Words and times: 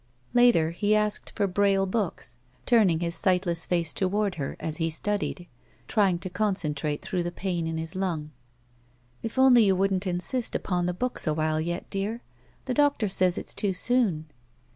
Later, 0.33 0.71
he 0.71 0.95
asked 0.95 1.31
for 1.35 1.45
braille 1.45 1.85
books, 1.85 2.35
turning 2.65 3.01
his 3.01 3.13
sightless 3.15 3.67
face 3.67 3.93
toward 3.93 4.33
her 4.41 4.55
as 4.59 4.77
he 4.77 4.89
studied, 4.89 5.45
trying 5.87 6.17
to 6.17 6.29
concentrate 6.31 7.03
through 7.03 7.21
the 7.21 7.31
pain 7.31 7.67
in 7.67 7.77
his 7.77 7.93
Itmg. 7.93 8.29
K 9.21 9.29
only 9.37 9.63
you 9.65 9.75
wouldn't 9.75 10.07
insist 10.07 10.55
upon 10.55 10.87
the 10.87 10.95
books 10.95 11.27
awhile 11.27 11.61
yet, 11.61 11.87
dear. 11.91 12.23
The 12.65 12.73
doctor 12.73 13.07
says 13.07 13.37
it's 13.37 13.53
too 13.53 13.73
soon." 13.73 14.25